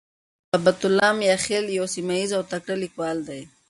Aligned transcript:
محبتالله 0.51 1.09
"میاخېل" 1.19 1.65
یو 1.77 1.85
سیمهییز 1.95 2.31
او 2.37 2.43
تکړه 2.51 2.75
لیکوال 2.83 3.17
دی. 3.27 3.41